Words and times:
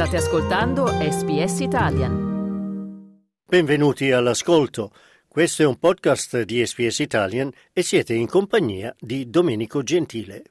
State 0.00 0.16
ascoltando 0.16 0.86
SBS 0.86 1.60
Italian. 1.60 3.12
Benvenuti 3.46 4.10
all'ascolto. 4.10 4.92
Questo 5.28 5.62
è 5.62 5.66
un 5.66 5.78
podcast 5.78 6.40
di 6.40 6.64
SBS 6.64 7.00
Italian 7.00 7.50
e 7.70 7.82
siete 7.82 8.14
in 8.14 8.26
compagnia 8.26 8.96
di 8.98 9.28
Domenico 9.28 9.82
Gentile. 9.82 10.44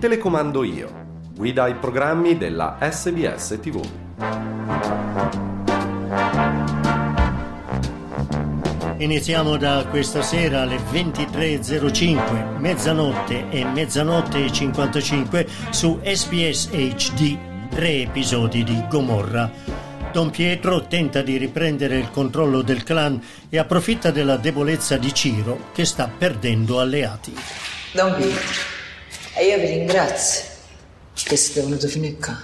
Telecomando 0.00 0.64
io. 0.64 1.20
Guida 1.36 1.62
ai 1.62 1.76
programmi 1.76 2.36
della 2.36 2.78
SBS 2.80 3.60
TV. 3.62 4.05
Iniziamo 8.98 9.58
da 9.58 9.86
questa 9.90 10.22
sera 10.22 10.62
alle 10.62 10.76
23.05, 10.76 12.56
mezzanotte 12.56 13.50
e 13.50 13.62
mezzanotte 13.62 14.46
e 14.46 14.50
55 14.50 15.46
su 15.68 16.00
SBS 16.02 16.70
HD, 16.70 17.36
tre 17.68 18.00
episodi 18.00 18.64
di 18.64 18.86
Gomorra. 18.88 19.52
Don 20.12 20.30
Pietro 20.30 20.86
tenta 20.86 21.20
di 21.20 21.36
riprendere 21.36 21.98
il 21.98 22.10
controllo 22.10 22.62
del 22.62 22.84
clan 22.84 23.22
e 23.50 23.58
approfitta 23.58 24.10
della 24.10 24.38
debolezza 24.38 24.96
di 24.96 25.12
Ciro 25.12 25.68
che 25.74 25.84
sta 25.84 26.08
perdendo 26.08 26.80
alleati. 26.80 27.34
Don 27.92 28.14
Pietro, 28.14 28.48
e 29.34 29.44
io 29.44 29.58
vi 29.58 29.66
ringrazio 29.66 30.42
che 31.12 31.36
siete 31.36 31.60
venuto 31.60 31.86
fino 31.86 32.06
a 32.06 32.12
qua. 32.18 32.42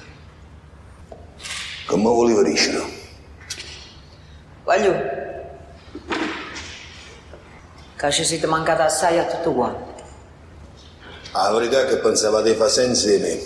Come 1.87 2.03
volevo 2.03 2.43
dicere? 2.43 2.83
Voglio 4.65 5.31
che 8.06 8.12
ci 8.12 8.24
siete 8.24 8.47
mancati 8.47 8.83
assai 8.83 9.19
a 9.19 9.25
tutto 9.25 9.53
quanto. 9.53 10.03
La 11.33 11.50
verità 11.53 11.83
è 11.83 11.86
che 11.86 11.97
pensavate 11.98 12.53
di 12.53 12.56
fare 12.56 12.84
insieme, 12.84 13.41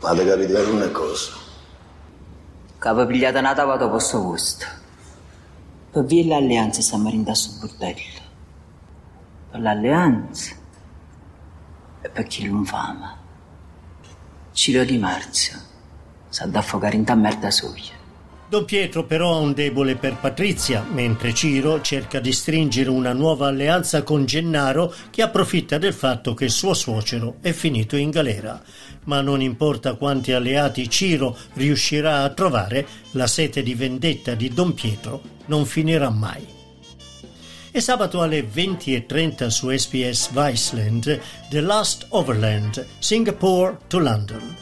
ma 0.00 0.10
avete 0.10 0.30
capito 0.30 0.54
che 0.54 0.70
non 0.70 0.82
è 0.82 0.90
cosa. 0.90 1.32
Che 2.78 2.94
vi 2.94 3.06
pigliate 3.06 3.38
una 3.38 3.54
tavola 3.54 3.76
dopo 3.76 3.92
questo 3.92 4.22
posto. 4.22 4.66
Per 5.90 6.04
via 6.04 6.26
l'alleanza 6.26 6.80
stiamo 6.80 7.08
arrivando 7.08 7.32
a 7.32 7.34
sul 7.34 7.58
bordello. 7.58 8.20
Per 9.50 9.60
l'alleanza 9.60 10.54
e 12.02 12.08
per 12.08 12.24
chi 12.26 12.48
non 12.48 12.64
fama. 12.64 13.18
Ciro 14.52 14.84
di 14.84 14.98
Marzio 14.98 15.58
sa 16.28 16.46
da 16.46 16.60
affogare 16.60 16.96
in 16.96 17.04
ta 17.04 17.14
merda 17.14 17.50
sua. 17.50 17.99
Don 18.50 18.64
Pietro 18.64 19.04
però 19.04 19.34
ha 19.34 19.38
un 19.38 19.52
debole 19.52 19.94
per 19.94 20.16
Patrizia, 20.16 20.84
mentre 20.90 21.32
Ciro 21.32 21.80
cerca 21.82 22.18
di 22.18 22.32
stringere 22.32 22.90
una 22.90 23.12
nuova 23.12 23.46
alleanza 23.46 24.02
con 24.02 24.24
Gennaro 24.24 24.92
che 25.10 25.22
approfitta 25.22 25.78
del 25.78 25.92
fatto 25.92 26.34
che 26.34 26.48
suo 26.48 26.74
suocero 26.74 27.36
è 27.42 27.52
finito 27.52 27.94
in 27.94 28.10
galera. 28.10 28.60
Ma 29.04 29.20
non 29.20 29.40
importa 29.40 29.94
quanti 29.94 30.32
alleati 30.32 30.90
Ciro 30.90 31.36
riuscirà 31.52 32.24
a 32.24 32.30
trovare, 32.30 32.84
la 33.12 33.28
sete 33.28 33.62
di 33.62 33.76
vendetta 33.76 34.34
di 34.34 34.48
Don 34.48 34.74
Pietro 34.74 35.22
non 35.46 35.64
finirà 35.64 36.10
mai. 36.10 36.44
È 37.70 37.78
sabato 37.78 38.20
alle 38.20 38.42
20.30 38.52 39.46
su 39.46 39.70
SBS 39.70 40.30
Viceland 40.32 41.20
The 41.48 41.60
Last 41.60 42.06
Overland, 42.08 42.84
Singapore 42.98 43.78
to 43.86 44.00
London. 44.00 44.56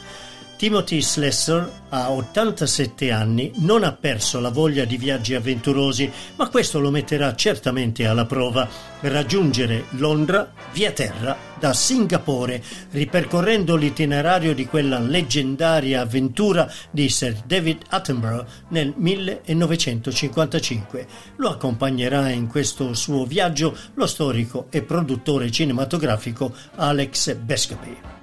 Timothy 0.59 1.01
Slessor 1.01 1.71
ha 1.87 2.11
87 2.11 3.11
anni, 3.11 3.53
non 3.59 3.85
ha 3.85 3.93
perso 3.93 4.41
la 4.41 4.49
voglia 4.49 4.83
di 4.83 4.97
viaggi 4.97 5.33
avventurosi, 5.33 6.11
ma 6.35 6.49
questo 6.49 6.81
lo 6.81 6.89
metterà 6.89 7.33
certamente 7.33 8.05
alla 8.05 8.25
prova 8.25 8.67
raggiungere 8.99 9.85
Londra 9.91 10.51
via 10.73 10.91
terra 10.91 11.37
da 11.57 11.71
Singapore, 11.71 12.61
ripercorrendo 12.91 13.77
l'itinerario 13.77 14.53
di 14.53 14.65
quella 14.65 14.99
leggendaria 14.99 16.01
avventura 16.01 16.69
di 16.91 17.07
Sir 17.07 17.41
David 17.45 17.83
Attenborough 17.87 18.45
nel 18.67 18.93
1955. 18.97 21.07
Lo 21.37 21.51
accompagnerà 21.51 22.31
in 22.31 22.47
questo 22.47 22.93
suo 22.95 23.23
viaggio 23.23 23.77
lo 23.93 24.05
storico 24.05 24.67
e 24.71 24.81
produttore 24.81 25.49
cinematografico 25.51 26.53
Alex 26.75 27.33
Bescapy. 27.35 28.18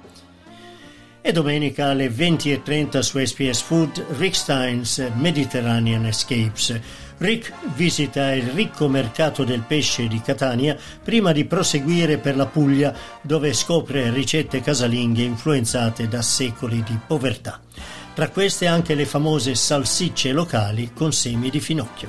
E 1.27 1.33
domenica 1.33 1.87
alle 1.87 2.07
20.30 2.07 2.99
su 2.99 3.21
SPS 3.21 3.59
Food 3.59 4.01
Rick 4.17 4.33
Steins 4.33 5.05
Mediterranean 5.15 6.05
Escapes. 6.05 6.79
Rick 7.17 7.51
visita 7.75 8.33
il 8.33 8.45
ricco 8.51 8.87
mercato 8.87 9.43
del 9.43 9.59
pesce 9.59 10.07
di 10.07 10.21
Catania 10.21 10.77
prima 11.03 11.33
di 11.33 11.43
proseguire 11.43 12.17
per 12.17 12.37
la 12.37 12.45
Puglia 12.45 12.95
dove 13.21 13.51
scopre 13.51 14.09
ricette 14.09 14.61
casalinghe 14.61 15.21
influenzate 15.21 16.07
da 16.07 16.21
secoli 16.21 16.81
di 16.81 16.97
povertà. 17.05 17.59
Tra 18.13 18.29
queste 18.29 18.65
anche 18.65 18.95
le 18.95 19.05
famose 19.05 19.53
salsicce 19.53 20.31
locali 20.31 20.93
con 20.93 21.11
semi 21.11 21.49
di 21.49 21.59
finocchio. 21.59 22.07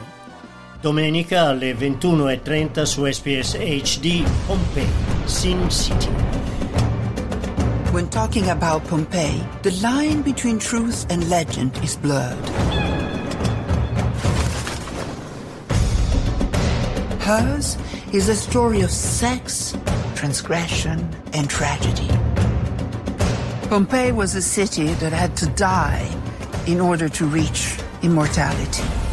Domenica 0.80 1.48
alle 1.48 1.72
21.30 1.72 2.82
su 2.84 3.04
SPS 3.04 3.58
HD 3.58 4.22
Pompei, 4.46 4.86
Sin 5.24 5.68
City. 5.68 6.47
When 7.90 8.10
talking 8.10 8.50
about 8.50 8.84
Pompeii, 8.84 9.42
the 9.62 9.70
line 9.82 10.20
between 10.20 10.58
truth 10.58 11.06
and 11.08 11.28
legend 11.30 11.74
is 11.82 11.96
blurred. 11.96 12.48
Hers 17.20 17.78
is 18.12 18.28
a 18.28 18.36
story 18.36 18.82
of 18.82 18.90
sex, 18.90 19.74
transgression, 20.14 21.08
and 21.32 21.48
tragedy. 21.48 22.08
Pompeii 23.70 24.12
was 24.12 24.34
a 24.34 24.42
city 24.42 24.92
that 25.00 25.14
had 25.14 25.34
to 25.38 25.46
die 25.46 26.14
in 26.66 26.80
order 26.80 27.08
to 27.08 27.24
reach 27.24 27.78
immortality. 28.02 29.07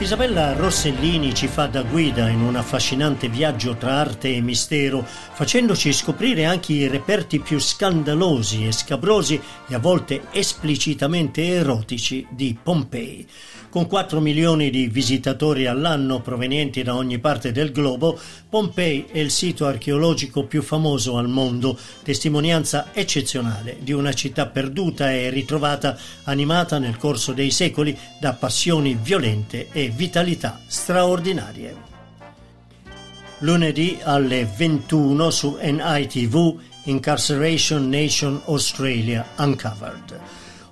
Isabella 0.00 0.54
Rossellini 0.54 1.34
ci 1.34 1.46
fa 1.46 1.66
da 1.66 1.82
guida 1.82 2.30
in 2.30 2.40
un 2.40 2.56
affascinante 2.56 3.28
viaggio 3.28 3.76
tra 3.76 3.96
arte 3.96 4.34
e 4.34 4.40
mistero, 4.40 5.04
facendoci 5.04 5.92
scoprire 5.92 6.46
anche 6.46 6.72
i 6.72 6.88
reperti 6.88 7.38
più 7.38 7.58
scandalosi 7.58 8.66
e 8.66 8.72
scabrosi 8.72 9.38
e 9.68 9.74
a 9.74 9.78
volte 9.78 10.22
esplicitamente 10.32 11.44
erotici 11.46 12.26
di 12.30 12.56
Pompei. 12.60 13.28
Con 13.68 13.86
4 13.86 14.18
milioni 14.20 14.68
di 14.68 14.88
visitatori 14.88 15.66
all'anno 15.66 16.20
provenienti 16.20 16.82
da 16.82 16.96
ogni 16.96 17.20
parte 17.20 17.52
del 17.52 17.70
globo, 17.70 18.18
Pompei 18.48 19.06
è 19.12 19.18
il 19.18 19.30
sito 19.30 19.66
archeologico 19.66 20.44
più 20.44 20.60
famoso 20.60 21.18
al 21.18 21.28
mondo, 21.28 21.78
testimonianza 22.02 22.88
eccezionale 22.92 23.76
di 23.78 23.92
una 23.92 24.12
città 24.12 24.46
perduta 24.46 25.12
e 25.12 25.30
ritrovata, 25.30 25.96
animata 26.24 26.78
nel 26.78 26.96
corso 26.96 27.32
dei 27.32 27.52
secoli 27.52 27.96
da 28.18 28.32
passioni 28.32 28.98
violente 29.00 29.68
e 29.70 29.89
vitalità 29.90 30.60
straordinarie. 30.66 31.88
Lunedì 33.38 33.98
alle 34.02 34.46
21 34.56 35.30
su 35.30 35.56
NITV 35.60 36.58
Incarceration 36.84 37.88
Nation 37.88 38.40
Australia 38.46 39.26
Uncovered. 39.36 40.20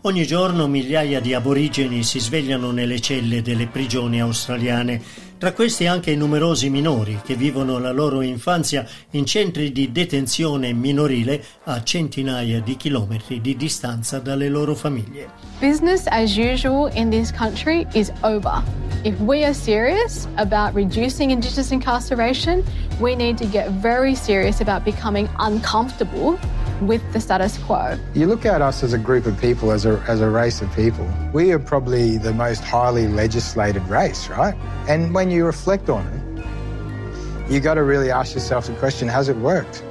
Ogni 0.03 0.27
giorno 0.27 0.69
migliaia 0.69 1.21
di 1.21 1.34
aborigeni 1.34 2.05
si 2.05 2.21
svegliano 2.21 2.71
nelle 2.71 3.01
celle 3.01 3.43
delle 3.43 3.67
prigioni 3.67 4.21
australiane, 4.21 5.03
tra 5.39 5.53
questi 5.53 5.87
anche 5.87 6.15
numerosi 6.15 6.71
minori 6.71 7.21
che 7.25 7.35
vivono 7.35 7.79
la 7.79 7.91
loro 7.91 8.23
infanzia 8.23 8.87
in 9.11 9.27
centri 9.27 9.73
di 9.73 9.91
detenzione 9.91 10.73
minorile 10.73 11.45
a 11.65 11.83
centinaia 11.83 12.61
di 12.61 12.77
chilometri 12.77 13.41
di 13.41 13.56
distanza 13.56 14.19
dalle 14.19 14.49
loro 14.49 14.75
famiglie. 14.75 15.29
Business 15.61 16.06
as 16.06 16.37
usual 16.37 16.91
in 16.95 17.11
this 17.11 17.33
country 17.33 17.87
is 17.93 18.12
over. 18.23 18.62
If 19.05 19.19
we 19.21 19.45
are 19.45 19.55
serious 19.55 20.27
about 20.39 20.75
reducing 20.75 21.31
Indigenous 21.31 21.71
incarceration, 21.71 22.65
we 23.00 23.15
need 23.15 23.39
to 23.39 23.47
get 23.47 23.71
very 23.71 24.17
serious 24.17 24.61
about 24.61 24.85
becoming 24.85 25.29
uncomfortable 25.39 26.37
with 26.81 27.00
the 27.12 27.21
status 27.21 27.59
quo. 27.59 27.97
You 28.15 28.27
look 28.27 28.45
at 28.45 28.61
us 28.61 28.83
as 28.83 28.95
a 28.95 28.99
group 28.99 29.27
of 29.27 29.41
people, 29.41 29.71
as 29.71 29.87
a, 29.87 30.03
as 30.09 30.21
a 30.21 30.29
race 30.29 30.62
of 30.62 30.75
people, 30.75 31.09
we 31.33 31.53
are 31.53 31.61
probably 31.61 32.19
the 32.19 32.33
most 32.33 32.65
highly 32.65 33.06
legislated 33.06 33.87
race, 33.89 34.29
right? 34.29 34.56
And 34.89 35.15
when 35.15 35.31
you 35.31 35.44
reflect 35.44 35.89
on 35.89 36.05
it, 36.09 37.53
you 37.53 37.61
got 37.61 37.75
to 37.75 37.85
really 37.85 38.11
ask 38.11 38.35
yourself 38.35 38.67
the 38.67 38.75
question 38.75 39.06
has 39.06 39.29
it 39.29 39.37
worked? 39.37 39.85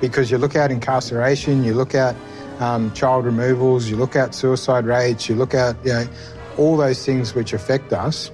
Because 0.00 0.30
you 0.30 0.38
look 0.38 0.56
at 0.56 0.70
incarceration, 0.70 1.62
you 1.62 1.74
look 1.74 1.94
at 1.94 2.16
um, 2.58 2.90
child 2.94 3.26
removals, 3.26 3.90
you 3.90 3.96
look 3.96 4.16
at 4.16 4.34
suicide 4.34 4.86
rates, 4.86 5.28
you 5.28 5.34
look 5.34 5.52
at 5.52 5.76
you 5.84 5.92
know, 5.92 6.06
all 6.56 6.76
those 6.76 7.04
things 7.04 7.34
which 7.34 7.52
affect 7.52 7.92
us, 7.92 8.30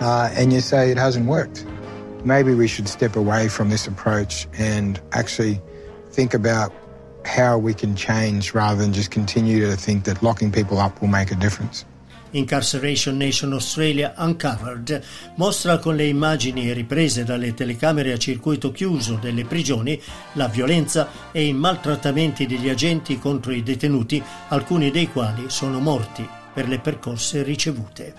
uh, 0.00 0.30
and 0.34 0.52
you 0.52 0.60
say 0.60 0.90
it 0.90 0.98
hasn't 0.98 1.26
worked. 1.26 1.64
Maybe 2.24 2.54
we 2.54 2.66
should 2.66 2.88
step 2.88 3.16
away 3.16 3.48
from 3.48 3.70
this 3.70 3.86
approach 3.86 4.48
and 4.58 5.00
actually 5.12 5.60
think 6.10 6.34
about 6.34 6.72
how 7.24 7.58
we 7.58 7.74
can 7.74 7.94
change 7.94 8.54
rather 8.54 8.80
than 8.82 8.92
just 8.92 9.10
continue 9.10 9.60
to 9.66 9.76
think 9.76 10.04
that 10.04 10.22
locking 10.22 10.50
people 10.50 10.78
up 10.78 11.00
will 11.00 11.08
make 11.08 11.30
a 11.30 11.34
difference. 11.36 11.84
Incarceration 12.32 13.16
Nation 13.16 13.52
Australia 13.52 14.12
Uncovered 14.18 15.02
mostra 15.36 15.78
con 15.78 15.96
le 15.96 16.06
immagini 16.06 16.72
riprese 16.72 17.24
dalle 17.24 17.54
telecamere 17.54 18.12
a 18.12 18.18
circuito 18.18 18.72
chiuso 18.72 19.14
delle 19.14 19.44
prigioni 19.44 20.00
la 20.32 20.48
violenza 20.48 21.08
e 21.32 21.46
i 21.46 21.52
maltrattamenti 21.52 22.46
degli 22.46 22.68
agenti 22.68 23.18
contro 23.18 23.52
i 23.52 23.62
detenuti, 23.62 24.22
alcuni 24.48 24.90
dei 24.90 25.08
quali 25.10 25.44
sono 25.48 25.78
morti 25.78 26.28
per 26.56 26.68
le 26.68 26.78
percosse 26.78 27.42
ricevute 27.42 28.14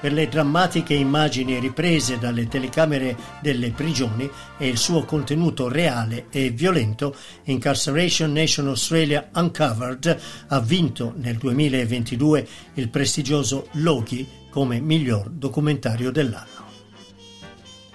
per 0.00 0.14
le 0.14 0.28
drammatiche 0.28 0.94
immagini 0.94 1.58
riprese 1.58 2.18
dalle 2.18 2.48
telecamere 2.48 3.16
delle 3.42 3.70
prigioni 3.70 4.28
e 4.56 4.66
il 4.66 4.78
suo 4.78 5.04
contenuto 5.04 5.68
reale 5.68 6.26
e 6.30 6.48
violento, 6.48 7.14
Incarceration 7.44 8.32
Nation 8.32 8.68
Australia 8.68 9.28
Uncovered 9.34 10.18
ha 10.48 10.60
vinto 10.60 11.12
nel 11.16 11.36
2022 11.36 12.48
il 12.74 12.88
prestigioso 12.88 13.68
Logie 13.72 14.26
come 14.48 14.80
miglior 14.80 15.28
documentario 15.28 16.10
dell'anno. 16.10 16.68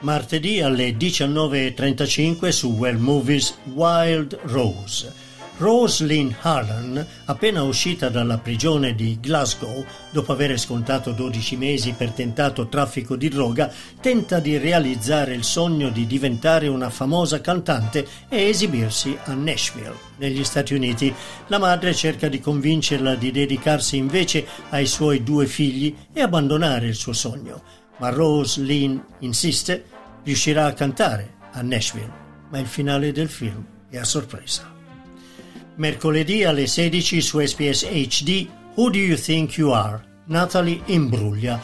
Martedì 0.01 0.61
alle 0.61 0.91
19.35 0.91 2.49
su 2.49 2.73
Well 2.73 2.97
Movies 2.97 3.57
Wild 3.73 4.37
Rose 4.43 5.24
Roslyn 5.57 6.35
Harlan, 6.41 7.05
appena 7.25 7.63
uscita 7.63 8.09
dalla 8.09 8.37
prigione 8.39 8.93
di 8.93 9.17
Glasgow, 9.21 9.85
dopo 10.11 10.33
aver 10.33 10.59
scontato 10.59 11.11
12 11.11 11.55
mesi 11.55 11.93
per 11.93 12.11
tentato 12.11 12.67
traffico 12.67 13.15
di 13.15 13.29
droga, 13.29 13.71
tenta 14.01 14.39
di 14.39 14.57
realizzare 14.57 15.33
il 15.33 15.45
sogno 15.45 15.89
di 15.89 16.05
diventare 16.05 16.67
una 16.67 16.89
famosa 16.89 17.39
cantante 17.39 18.05
e 18.27 18.49
esibirsi 18.49 19.17
a 19.23 19.33
Nashville, 19.33 19.95
negli 20.17 20.43
Stati 20.43 20.73
Uniti. 20.73 21.13
La 21.47 21.57
madre 21.57 21.93
cerca 21.93 22.27
di 22.27 22.41
convincerla 22.41 23.15
di 23.15 23.31
dedicarsi 23.31 23.95
invece 23.95 24.45
ai 24.71 24.87
suoi 24.87 25.23
due 25.23 25.45
figli 25.45 25.95
e 26.11 26.21
abbandonare 26.21 26.87
il 26.87 26.95
suo 26.95 27.13
sogno, 27.13 27.63
ma 27.99 28.09
Roslyn 28.09 29.01
insiste, 29.19 29.85
riuscirà 30.21 30.65
a 30.65 30.73
cantare 30.73 31.35
a 31.53 31.61
Nashville, 31.61 32.11
ma 32.49 32.59
il 32.59 32.67
finale 32.67 33.13
del 33.13 33.29
film 33.29 33.65
è 33.89 33.97
a 33.97 34.03
sorpresa. 34.03 34.74
Mercoledì 35.77 36.45
alle 36.45 36.67
16 36.67 37.19
su 37.19 37.39
SBS 37.45 37.83
HD 37.83 38.47
Who 38.75 38.89
Do 38.89 38.97
You 38.97 39.17
Think 39.17 39.57
You 39.57 39.71
Are? 39.71 40.01
Natalie 40.27 40.81
Imbruglia. 40.85 41.59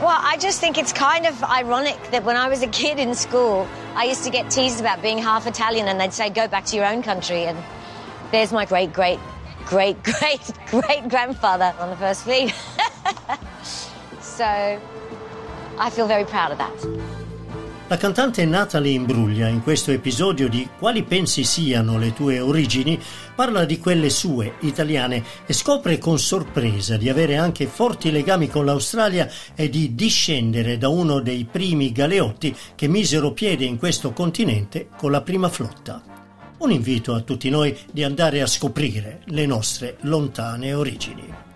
Well, 0.00 0.18
I 0.20 0.36
just 0.40 0.58
think 0.58 0.76
it's 0.76 0.92
kind 0.92 1.24
of 1.24 1.40
ironic 1.44 1.96
that 2.10 2.24
when 2.24 2.36
I 2.36 2.48
was 2.48 2.62
a 2.62 2.66
kid 2.66 2.98
in 2.98 3.14
school, 3.14 3.68
I 3.94 4.04
used 4.04 4.24
to 4.24 4.30
get 4.30 4.50
teased 4.50 4.80
about 4.80 5.02
being 5.02 5.18
half 5.18 5.46
Italian 5.46 5.86
and 5.86 6.00
they'd 6.00 6.12
say, 6.12 6.30
go 6.30 6.48
back 6.48 6.64
to 6.66 6.76
your 6.76 6.84
own 6.84 7.00
country. 7.00 7.44
And 7.44 7.56
there's 8.32 8.52
my 8.52 8.64
great, 8.64 8.92
great, 8.92 9.20
great, 9.66 10.02
great, 10.18 10.40
great 10.66 11.08
grandfather 11.08 11.72
on 11.78 11.90
the 11.90 11.96
first 11.96 12.24
fleet. 12.24 12.52
so 14.20 14.80
I 15.78 15.90
feel 15.90 16.08
very 16.08 16.24
proud 16.24 16.50
of 16.50 16.58
that. 16.58 17.17
La 17.90 17.96
cantante 17.96 18.44
Natalie 18.44 18.92
Imbruglia 18.92 19.48
in 19.48 19.62
questo 19.62 19.92
episodio 19.92 20.46
di 20.46 20.68
Quali 20.78 21.04
pensi 21.04 21.42
siano 21.42 21.96
le 21.96 22.12
tue 22.12 22.38
origini 22.38 23.00
parla 23.34 23.64
di 23.64 23.78
quelle 23.78 24.10
sue, 24.10 24.56
italiane, 24.60 25.24
e 25.46 25.54
scopre 25.54 25.96
con 25.96 26.18
sorpresa 26.18 26.98
di 26.98 27.08
avere 27.08 27.38
anche 27.38 27.66
forti 27.66 28.10
legami 28.10 28.48
con 28.48 28.66
l'Australia 28.66 29.26
e 29.54 29.70
di 29.70 29.94
discendere 29.94 30.76
da 30.76 30.90
uno 30.90 31.20
dei 31.20 31.46
primi 31.50 31.90
galeotti 31.90 32.54
che 32.74 32.88
misero 32.88 33.32
piede 33.32 33.64
in 33.64 33.78
questo 33.78 34.12
continente 34.12 34.88
con 34.94 35.10
la 35.10 35.22
prima 35.22 35.48
flotta. 35.48 36.02
Un 36.58 36.70
invito 36.70 37.14
a 37.14 37.22
tutti 37.22 37.48
noi 37.48 37.74
di 37.90 38.04
andare 38.04 38.42
a 38.42 38.46
scoprire 38.46 39.22
le 39.28 39.46
nostre 39.46 39.96
lontane 40.02 40.74
origini. 40.74 41.47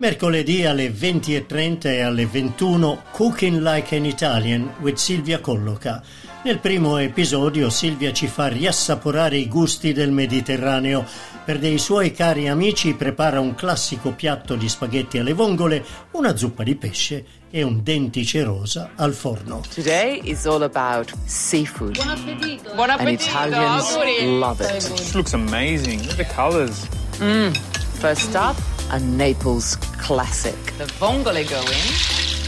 Mercoledì 0.00 0.64
alle 0.64 0.92
20.30 0.92 1.88
e 1.88 2.02
alle 2.02 2.24
21 2.24 3.02
Cooking 3.10 3.58
Like 3.58 3.96
an 3.96 4.04
Italian 4.04 4.74
with 4.78 4.94
Silvia 4.94 5.40
Colloca. 5.40 6.00
Nel 6.44 6.60
primo 6.60 6.98
episodio 6.98 7.68
Silvia 7.68 8.12
ci 8.12 8.28
fa 8.28 8.46
riassaporare 8.46 9.38
i 9.38 9.48
gusti 9.48 9.92
del 9.92 10.12
Mediterraneo. 10.12 11.04
Per 11.44 11.58
dei 11.58 11.78
suoi 11.78 12.12
cari 12.12 12.46
amici 12.46 12.94
prepara 12.94 13.40
un 13.40 13.56
classico 13.56 14.12
piatto 14.12 14.54
di 14.54 14.68
spaghetti 14.68 15.18
alle 15.18 15.32
vongole, 15.32 15.84
una 16.12 16.36
zuppa 16.36 16.62
di 16.62 16.76
pesce 16.76 17.24
e 17.50 17.64
un 17.64 17.82
dentice 17.82 18.44
rosa 18.44 18.90
al 18.94 19.14
forno. 19.14 19.62
Today 19.74 20.20
is 20.22 20.46
all 20.46 20.62
about 20.62 21.12
seafood. 21.24 21.94
Buon 21.94 22.10
appetito. 22.10 22.74
Buon 22.76 22.90
appetito. 22.90 23.36
And 23.36 23.50
Italians 23.50 23.96
love 24.38 24.64
it. 24.64 24.94
This 24.94 25.12
looks 25.14 25.32
amazing. 25.32 26.02
Look 26.02 26.20
at 26.20 26.28
the 26.28 26.34
colors. 26.36 26.86
Mm. 27.18 27.52
First 27.98 28.36
up, 28.36 28.54
a 28.90 28.98
Naples 29.00 29.76
classic. 30.08 30.56
The 30.78 30.86
vongole 30.98 31.44
go 31.50 31.60
in. 31.60 31.88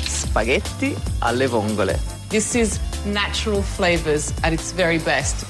Spaghetti 0.08 0.96
alle 1.20 1.46
vongole. 1.46 1.98
This 2.30 2.54
is 2.54 2.80
natural 3.04 3.60
flavors 3.60 4.32
at 4.42 4.54
its 4.54 4.72
very 4.72 4.98
best. 4.98 5.44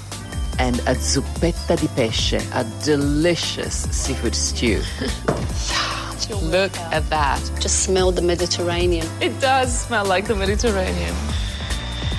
And 0.58 0.80
a 0.88 0.96
zuppetta 0.96 1.76
di 1.76 1.86
pesce, 1.94 2.44
a 2.52 2.64
delicious 2.82 3.86
seafood 3.92 4.34
stew. 4.34 4.82
Look 6.50 6.76
at 6.90 7.08
that. 7.10 7.40
Just 7.60 7.84
smell 7.84 8.10
the 8.10 8.22
Mediterranean. 8.22 9.06
It 9.20 9.40
does 9.40 9.70
smell 9.70 10.04
like 10.04 10.26
the 10.26 10.34
Mediterranean. 10.34 11.14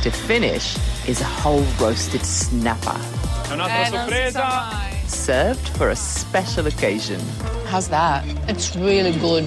To 0.04 0.10
finish 0.10 0.78
is 1.06 1.20
a 1.20 1.30
whole 1.42 1.66
roasted 1.82 2.26
snapper. 2.26 2.98
Un'altra 3.52 3.90
sorpresa! 3.90 4.92
served 5.12 5.68
for 5.78 5.90
a 5.90 5.96
special 5.96 6.68
occasion. 6.68 7.20
How's 7.66 7.90
that? 7.90 8.24
It's 8.48 8.76
really 8.76 9.12
good. 9.20 9.44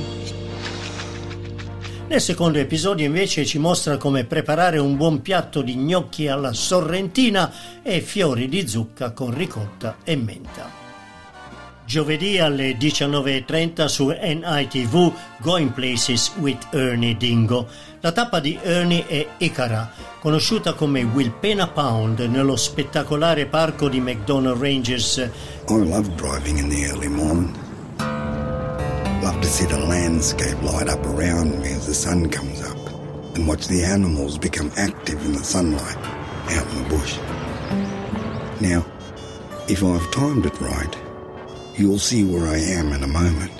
Nel 2.07 2.21
secondo 2.21 2.59
episodio 2.59 3.07
invece 3.07 3.47
ci 3.47 3.59
mostra 3.59 3.97
come 3.97 4.25
preparare 4.25 4.79
un 4.79 4.95
buon 4.97 5.23
piatto 5.23 5.63
di 5.63 5.75
gnocchi 5.75 6.29
alla 6.29 6.53
sorrentina 6.53 7.51
e 7.83 8.03
fiori 8.03 8.47
di 8.49 8.69
zucca 8.69 9.13
con 9.13 9.35
ricotta 9.35 9.97
e 10.05 10.15
menta. 10.15 10.71
Giovedì 11.87 12.39
alle 12.39 12.77
19.30 12.77 13.87
su 13.87 14.09
NITV 14.09 15.13
Going 15.41 15.73
Places 15.73 16.33
with 16.37 16.67
Ernie 16.73 17.17
Dingo. 17.17 17.67
La 18.01 18.13
tappa 18.13 18.39
di 18.39 18.59
Ernie 18.63 19.07
è 19.07 19.27
Icara, 19.39 19.91
conosciuta 20.21 20.75
come 20.75 21.03
Wilpena 21.03 21.69
Pound 21.69 22.21
nello 22.21 22.57
spettacolare 22.57 23.47
parco 23.47 23.89
di 23.89 24.01
McDonnell 24.01 24.59
Rangers. 24.59 25.17
I 25.17 25.89
love 25.89 26.09
driving 26.17 26.59
in 26.59 26.69
the 26.69 26.85
early 26.85 27.09
morning. 27.09 27.64
Love 29.25 29.41
to 29.41 29.49
see 29.49 29.65
the 29.65 29.79
landscape 29.79 30.63
light 30.63 30.89
up 30.89 31.05
around 31.07 31.59
me 31.61 31.73
as 31.73 31.87
the 31.87 31.95
sun 31.95 32.31
comes 32.31 32.63
up 32.63 32.77
and 33.35 33.49
watch 33.49 33.67
the 33.67 33.83
animals 33.83 34.39
become 34.39 34.71
active 34.77 35.25
in 35.25 35.33
the 35.33 35.43
sunlight 35.43 35.97
out 36.57 36.69
in 36.73 36.85
the 36.85 36.89
bush. 36.91 37.17
Now, 38.61 38.87
if 39.67 39.83
I've 39.83 40.09
timed 40.13 40.47
it 40.47 40.61
right, 40.61 40.95
You'll 41.77 41.99
see 41.99 42.23
where 42.23 42.47
I 42.47 42.59
am 42.59 42.93
in 42.93 43.03
a 43.03 43.09
moment. 43.09 43.51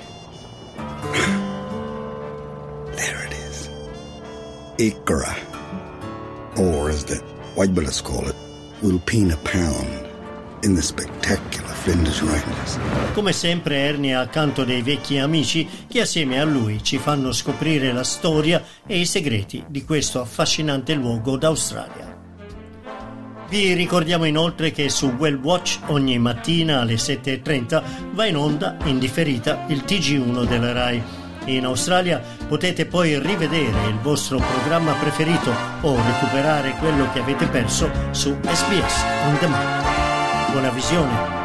there 2.95 3.25
it 3.25 3.33
is. 3.33 3.69
Ikra. 4.77 5.37
Or 6.57 6.89
as 6.89 7.03
the 7.03 7.15
Whitebillers 7.55 8.01
call 8.01 8.25
it, 8.29 8.35
Wilpena 8.81 9.35
Pound 9.43 10.07
in 10.63 10.75
the 10.75 10.81
spectacular. 10.81 11.74
Come 13.13 13.31
sempre 13.31 13.77
Ernie 13.77 14.09
è 14.09 14.15
accanto 14.15 14.63
dei 14.63 14.81
vecchi 14.81 15.19
amici 15.19 15.67
che 15.87 16.01
assieme 16.01 16.39
a 16.39 16.43
lui 16.43 16.83
ci 16.83 16.97
fanno 16.97 17.31
scoprire 17.31 17.93
la 17.93 18.03
storia 18.03 18.63
e 18.87 18.97
i 18.97 19.05
segreti 19.05 19.63
di 19.67 19.85
questo 19.85 20.19
affascinante 20.19 20.95
luogo 20.95 21.37
d'Australia. 21.37 22.17
Vi 23.47 23.73
ricordiamo 23.73 24.25
inoltre 24.25 24.71
che 24.71 24.89
su 24.89 25.13
Well 25.19 25.35
Watch 25.35 25.77
ogni 25.85 26.17
mattina 26.17 26.81
alle 26.81 26.95
7.30 26.95 27.83
va 28.13 28.25
in 28.25 28.37
onda 28.37 28.77
in 28.85 28.97
differita 28.97 29.65
il 29.67 29.83
TG1 29.85 30.43
della 30.45 30.71
RAI. 30.71 31.03
In 31.45 31.65
Australia 31.65 32.19
potete 32.47 32.87
poi 32.87 33.19
rivedere 33.19 33.89
il 33.89 33.99
vostro 33.99 34.39
programma 34.39 34.93
preferito 34.93 35.53
o 35.81 35.95
recuperare 35.95 36.71
quello 36.79 37.11
che 37.13 37.19
avete 37.19 37.45
perso 37.45 37.91
su 38.09 38.35
SBS 38.41 39.03
On 39.27 39.37
Demand. 39.39 40.51
Buona 40.51 40.69
visione! 40.71 41.44